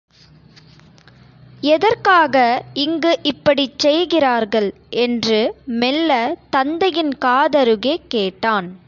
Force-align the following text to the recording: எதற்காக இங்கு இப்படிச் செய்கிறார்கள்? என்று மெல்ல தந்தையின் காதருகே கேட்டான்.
எதற்காக 1.61 2.63
இங்கு 2.73 3.19
இப்படிச் 3.23 3.79
செய்கிறார்கள்? 3.79 4.73
என்று 4.89 5.55
மெல்ல 5.65 6.35
தந்தையின் 6.49 7.17
காதருகே 7.25 8.01
கேட்டான். 8.07 8.79